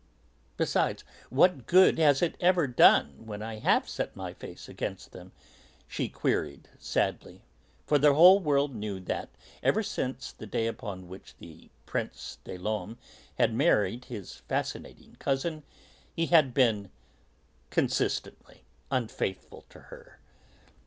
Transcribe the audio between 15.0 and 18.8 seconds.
cousin, he had been consistently